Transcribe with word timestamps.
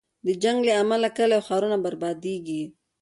د 0.25 0.27
جنګ 0.43 0.59
له 0.67 0.73
امله 0.81 1.07
کلی 1.17 1.33
او 1.37 1.45
ښارونه 1.47 1.77
بربادېږي. 1.83 2.63